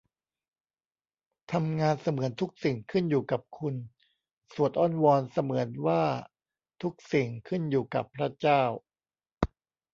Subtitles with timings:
[1.51, 3.75] ทำงานเสมือนทุกสิ่งขึ้นอยู่กับคุณ
[4.53, 6.03] สวดอ้อนวอนเสมือนว่า
[6.81, 8.61] ทุกสิ่งขึ้นอยู่กับพระเจ้า